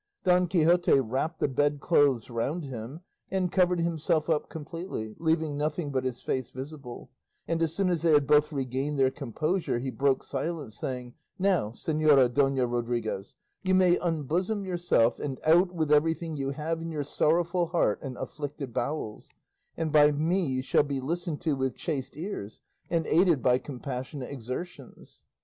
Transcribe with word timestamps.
Don 0.23 0.47
Quixote 0.47 0.93
wrapped 0.99 1.39
the 1.39 1.47
bedclothes 1.47 2.27
round 2.31 2.63
him 2.63 3.01
and 3.29 3.51
covered 3.51 3.79
himself 3.79 4.31
up 4.31 4.49
completely, 4.49 5.15
leaving 5.19 5.55
nothing 5.55 5.91
but 5.91 6.05
his 6.05 6.23
face 6.23 6.49
visible, 6.49 7.11
and 7.47 7.61
as 7.61 7.75
soon 7.75 7.87
as 7.91 8.01
they 8.01 8.09
had 8.11 8.25
both 8.25 8.51
regained 8.51 8.97
their 8.97 9.11
composure 9.11 9.77
he 9.77 9.91
broke 9.91 10.23
silence, 10.23 10.75
saying, 10.75 11.13
"Now, 11.37 11.69
Señora 11.69 12.33
Dona 12.33 12.65
Rodriguez, 12.65 13.35
you 13.61 13.75
may 13.75 13.99
unbosom 13.99 14.65
yourself 14.65 15.19
and 15.19 15.39
out 15.43 15.71
with 15.71 15.91
everything 15.91 16.35
you 16.35 16.49
have 16.49 16.81
in 16.81 16.89
your 16.89 17.03
sorrowful 17.03 17.67
heart 17.67 17.99
and 18.01 18.17
afflicted 18.17 18.73
bowels; 18.73 19.29
and 19.77 19.91
by 19.91 20.11
me 20.11 20.43
you 20.47 20.61
shall 20.63 20.81
be 20.81 20.99
listened 20.99 21.41
to 21.41 21.55
with 21.55 21.75
chaste 21.75 22.17
ears, 22.17 22.59
and 22.89 23.05
aided 23.05 23.43
by 23.43 23.59
compassionate 23.59 24.31
exertions." 24.31 25.21